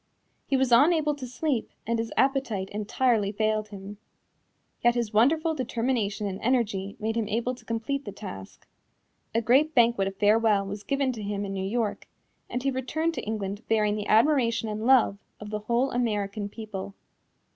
He 0.47 0.57
was 0.57 0.71
unable 0.71 1.13
to 1.13 1.27
sleep 1.27 1.69
and 1.85 1.99
his 1.99 2.11
appetite 2.17 2.71
entirely 2.71 3.31
failed 3.31 3.67
him. 3.67 3.99
Yet 4.83 4.95
his 4.95 5.13
wonderful 5.13 5.53
determination 5.53 6.25
and 6.25 6.41
energy 6.41 6.95
made 6.99 7.15
him 7.15 7.27
able 7.27 7.53
to 7.53 7.63
complete 7.63 8.05
the 8.05 8.11
task. 8.11 8.67
A 9.35 9.43
great 9.43 9.75
banquet 9.75 10.07
of 10.07 10.15
farewell 10.15 10.65
was 10.65 10.81
given 10.81 11.11
to 11.11 11.21
him 11.21 11.45
in 11.45 11.53
New 11.53 11.61
York 11.69 12.07
and 12.49 12.63
he 12.63 12.71
returned 12.71 13.13
to 13.13 13.25
England 13.25 13.61
bearing 13.69 13.95
the 13.95 14.07
admiration 14.07 14.67
and 14.69 14.87
love 14.87 15.19
of 15.39 15.51
the 15.51 15.59
whole 15.59 15.91
American 15.91 16.49
people. 16.49 16.95